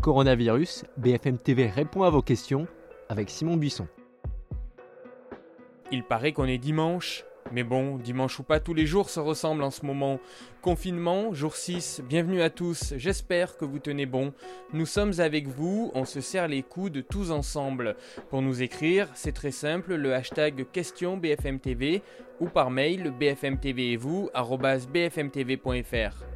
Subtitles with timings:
[0.00, 2.66] Coronavirus, BFM TV répond à vos questions
[3.10, 3.86] avec Simon Buisson.
[5.92, 9.62] Il paraît qu'on est dimanche, mais bon, dimanche ou pas, tous les jours se ressemblent
[9.62, 10.18] en ce moment.
[10.62, 14.32] Confinement, jour 6, bienvenue à tous, j'espère que vous tenez bon.
[14.72, 17.94] Nous sommes avec vous, on se serre les coudes tous ensemble.
[18.30, 22.02] Pour nous écrire, c'est très simple, le hashtag question BFMTV
[22.40, 24.30] ou par mail bfmtv et vous,
[24.90, 26.29] bfmtv.fr.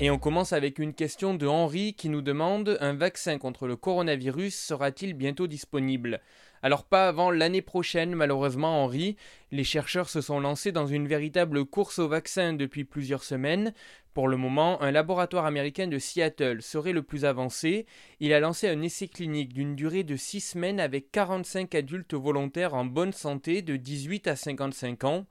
[0.00, 3.74] Et on commence avec une question de Henri qui nous demande un vaccin contre le
[3.74, 6.20] coronavirus sera-t-il bientôt disponible?
[6.62, 9.16] Alors pas avant l'année prochaine malheureusement Henri,
[9.50, 13.74] les chercheurs se sont lancés dans une véritable course au vaccin depuis plusieurs semaines.
[14.14, 17.84] Pour le moment, un laboratoire américain de Seattle serait le plus avancé.
[18.20, 22.74] Il a lancé un essai clinique d'une durée de 6 semaines avec 45 adultes volontaires
[22.74, 25.26] en bonne santé de 18 à 55 ans.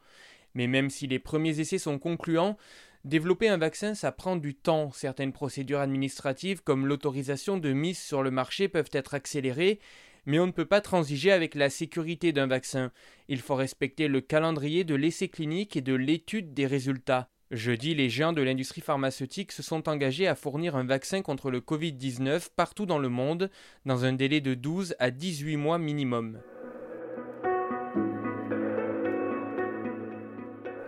[0.54, 2.58] Mais même si les premiers essais sont concluants,
[3.06, 4.92] Développer un vaccin, ça prend du temps.
[4.92, 9.80] Certaines procédures administratives, comme l'autorisation de mise sur le marché, peuvent être accélérées,
[10.26, 12.92] mais on ne peut pas transiger avec la sécurité d'un vaccin.
[13.30, 17.30] Il faut respecter le calendrier de l'essai clinique et de l'étude des résultats.
[17.50, 21.62] Jeudi, les géants de l'industrie pharmaceutique se sont engagés à fournir un vaccin contre le
[21.62, 23.50] Covid-19 partout dans le monde,
[23.86, 26.42] dans un délai de 12 à 18 mois minimum.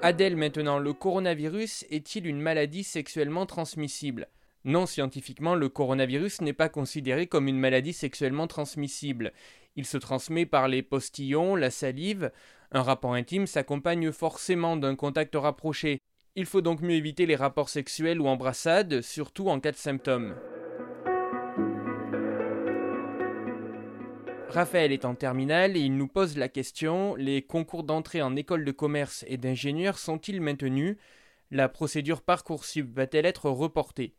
[0.02, 4.30] Adèle maintenant, le coronavirus est-il une maladie sexuellement transmissible?
[4.64, 9.34] Non, scientifiquement, le coronavirus n'est pas considéré comme une maladie sexuellement transmissible.
[9.76, 12.32] Il se transmet par les postillons, la salive.
[12.72, 16.00] Un rapport intime s'accompagne forcément d'un contact rapproché.
[16.36, 20.34] Il faut donc mieux éviter les rapports sexuels ou embrassades, surtout en cas de symptômes.
[24.50, 28.66] Raphaël est en terminale et il nous pose la question les concours d'entrée en école
[28.66, 30.98] de commerce et d'ingénieur sont-ils maintenus?
[31.52, 34.16] La procédure Parcoursup va-t-elle être reportée?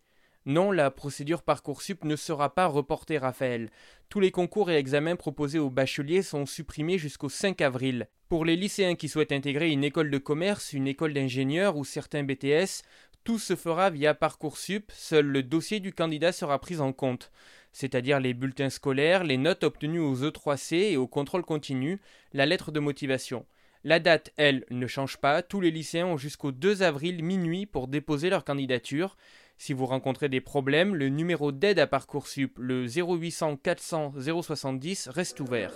[0.46, 3.70] Non, la procédure Parcoursup ne sera pas reportée, Raphaël.
[4.08, 8.08] Tous les concours et examens proposés aux bacheliers sont supprimés jusqu'au 5 avril.
[8.28, 12.22] Pour les lycéens qui souhaitent intégrer une école de commerce, une école d'ingénieur ou certains
[12.22, 12.82] BTS,
[13.24, 17.32] tout se fera via Parcoursup, seul le dossier du candidat sera pris en compte
[17.72, 22.00] c'est-à-dire les bulletins scolaires, les notes obtenues aux E3C et au contrôle continu,
[22.32, 23.47] la lettre de motivation.
[23.82, 25.42] La date, elle, ne change pas.
[25.42, 29.16] Tous les lycéens ont jusqu'au 2 avril minuit pour déposer leur candidature.
[29.56, 35.41] Si vous rencontrez des problèmes, le numéro d'aide à Parcoursup, le 0800 400 070, reste
[35.41, 35.72] ouvert.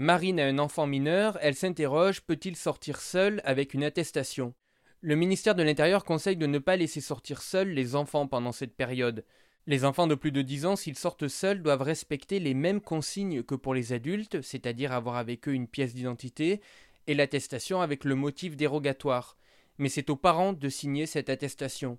[0.00, 4.54] Marine a un enfant mineur, elle s'interroge peut-il sortir seul avec une attestation?
[5.00, 8.74] Le ministère de l'Intérieur conseille de ne pas laisser sortir seuls les enfants pendant cette
[8.74, 9.24] période.
[9.68, 13.44] Les enfants de plus de 10 ans, s'ils sortent seuls, doivent respecter les mêmes consignes
[13.44, 16.60] que pour les adultes, c'est-à-dire avoir avec eux une pièce d'identité
[17.06, 19.36] et l'attestation avec le motif dérogatoire.
[19.78, 21.98] Mais c'est aux parents de signer cette attestation.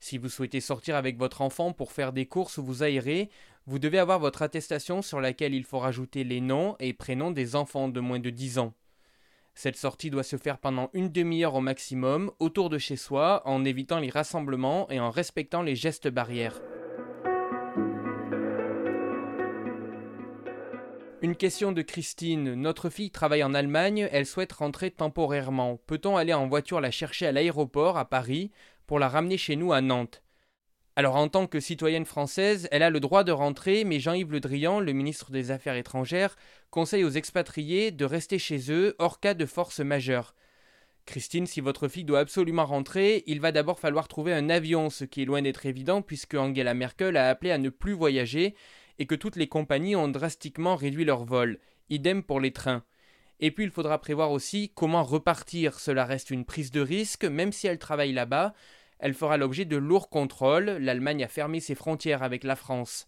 [0.00, 3.28] Si vous souhaitez sortir avec votre enfant pour faire des courses ou vous aérer,
[3.66, 7.56] vous devez avoir votre attestation sur laquelle il faut rajouter les noms et prénoms des
[7.56, 8.72] enfants de moins de 10 ans.
[9.60, 13.64] Cette sortie doit se faire pendant une demi-heure au maximum, autour de chez soi, en
[13.64, 16.62] évitant les rassemblements et en respectant les gestes barrières.
[21.22, 22.54] Une question de Christine.
[22.54, 25.80] Notre fille travaille en Allemagne, elle souhaite rentrer temporairement.
[25.88, 28.52] Peut-on aller en voiture la chercher à l'aéroport, à Paris,
[28.86, 30.22] pour la ramener chez nous à Nantes?
[30.98, 34.40] Alors en tant que citoyenne française, elle a le droit de rentrer, mais Jean-Yves Le
[34.40, 36.34] Drian, le ministre des Affaires étrangères,
[36.72, 40.34] conseille aux expatriés de rester chez eux hors cas de force majeure.
[41.06, 45.04] Christine, si votre fille doit absolument rentrer, il va d'abord falloir trouver un avion, ce
[45.04, 48.56] qui est loin d'être évident puisque Angela Merkel a appelé à ne plus voyager
[48.98, 51.60] et que toutes les compagnies ont drastiquement réduit leurs vols.
[51.90, 52.82] Idem pour les trains.
[53.38, 55.78] Et puis il faudra prévoir aussi comment repartir.
[55.78, 58.52] Cela reste une prise de risque, même si elle travaille là-bas,
[58.98, 63.06] elle fera l'objet de lourds contrôles, l'Allemagne a fermé ses frontières avec la France.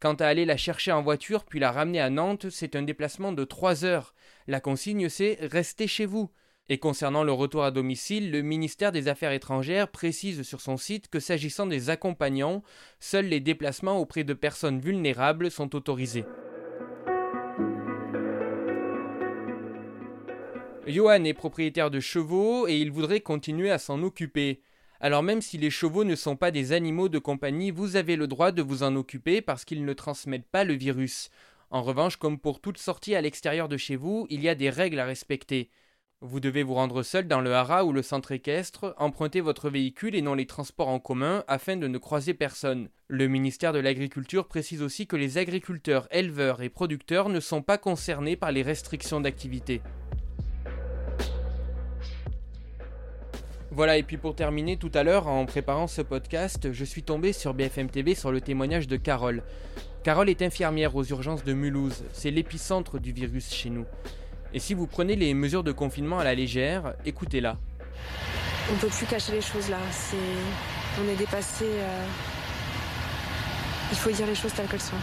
[0.00, 3.32] Quant à aller la chercher en voiture puis la ramener à Nantes, c'est un déplacement
[3.32, 4.14] de trois heures.
[4.46, 6.30] La consigne c'est restez chez vous.
[6.70, 11.08] Et concernant le retour à domicile, le ministère des Affaires étrangères précise sur son site
[11.08, 12.62] que s'agissant des accompagnants,
[13.00, 16.24] seuls les déplacements auprès de personnes vulnérables sont autorisés.
[20.86, 24.62] Johan est propriétaire de chevaux et il voudrait continuer à s'en occuper.
[25.02, 28.26] Alors même si les chevaux ne sont pas des animaux de compagnie, vous avez le
[28.26, 31.30] droit de vous en occuper parce qu'ils ne transmettent pas le virus.
[31.70, 34.68] En revanche, comme pour toute sortie à l'extérieur de chez vous, il y a des
[34.68, 35.70] règles à respecter.
[36.20, 40.14] Vous devez vous rendre seul dans le haras ou le centre équestre, emprunter votre véhicule
[40.14, 42.90] et non les transports en commun afin de ne croiser personne.
[43.08, 47.78] Le ministère de l'Agriculture précise aussi que les agriculteurs, éleveurs et producteurs ne sont pas
[47.78, 49.80] concernés par les restrictions d'activité.
[53.72, 57.32] Voilà, et puis pour terminer, tout à l'heure, en préparant ce podcast, je suis tombé
[57.32, 59.42] sur BFM TV sur le témoignage de Carole.
[60.02, 63.84] Carole est infirmière aux urgences de Mulhouse, c'est l'épicentre du virus chez nous.
[64.52, 67.56] Et si vous prenez les mesures de confinement à la légère, écoutez-la.
[68.72, 69.78] On peut plus cacher les choses là,
[71.00, 71.64] on est dépassé.
[71.64, 72.06] euh,
[73.92, 74.96] Il faut dire les choses telles qu'elles sont.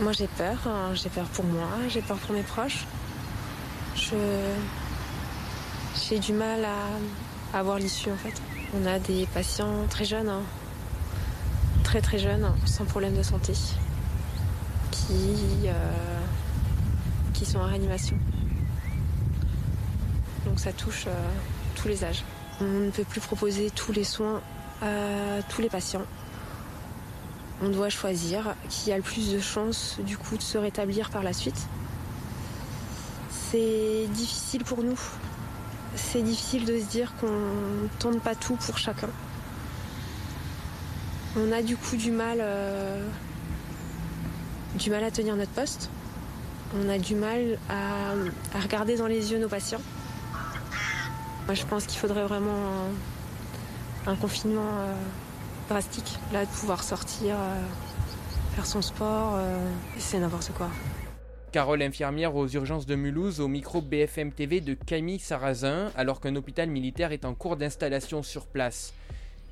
[0.00, 2.84] Moi j'ai peur, hein, j'ai peur pour moi, j'ai peur pour mes proches.
[3.96, 4.14] Je...
[5.96, 8.34] J'ai du mal à, à voir l'issue en fait.
[8.76, 10.42] On a des patients très jeunes, hein,
[11.84, 13.52] très très jeunes, sans problème de santé,
[14.90, 16.20] qui, euh,
[17.32, 18.18] qui sont en réanimation.
[20.44, 21.30] Donc ça touche euh,
[21.76, 22.24] tous les âges.
[22.60, 24.42] On ne peut plus proposer tous les soins
[24.82, 26.04] à tous les patients.
[27.62, 31.22] On doit choisir qui a le plus de chances du coup de se rétablir par
[31.22, 31.68] la suite.
[33.30, 34.98] C'est difficile pour nous.
[35.96, 39.08] C'est difficile de se dire qu'on ne tente pas tout pour chacun.
[41.36, 43.06] On a du coup du mal, euh,
[44.76, 45.90] du mal à tenir notre poste.
[46.76, 49.80] On a du mal à, regarder dans les yeux nos patients.
[51.46, 52.88] Moi, je pense qu'il faudrait vraiment
[54.06, 54.94] un, confinement euh,
[55.68, 56.18] drastique.
[56.32, 57.60] Là, de pouvoir sortir, euh,
[58.54, 59.38] faire son sport,
[59.98, 60.70] c'est n'importe quoi.
[61.54, 66.34] Carole infirmière aux urgences de Mulhouse au micro BFM TV de Camille Sarrazin alors qu'un
[66.34, 68.92] hôpital militaire est en cours d'installation sur place.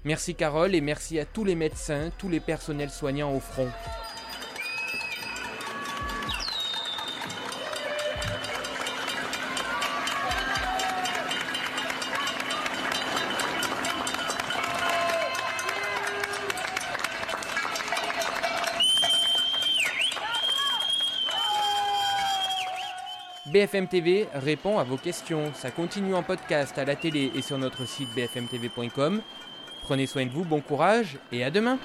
[0.03, 3.69] Merci Carole et merci à tous les médecins, tous les personnels soignants au front.
[23.53, 25.53] BFM TV répond à vos questions.
[25.53, 29.21] Ça continue en podcast à la télé et sur notre site bfmtv.com.
[29.83, 31.79] Prenez soin de vous, bon courage et à demain.